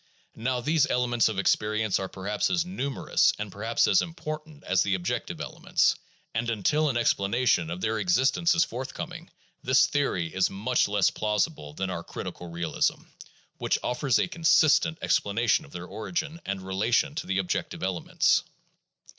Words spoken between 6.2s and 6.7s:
and